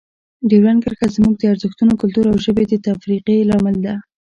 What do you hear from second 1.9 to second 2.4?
کلتور او